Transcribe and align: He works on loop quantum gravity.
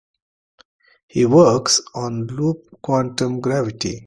He 1.09 1.27
works 1.27 1.79
on 1.93 2.25
loop 2.25 2.65
quantum 2.81 3.39
gravity. 3.39 3.99